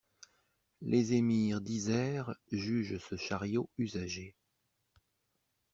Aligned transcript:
Les 0.81 1.13
émirs 1.13 1.61
diserts 1.61 2.33
jugent 2.51 2.97
ce 2.97 3.17
chariot 3.17 3.69
usagé! 3.77 4.35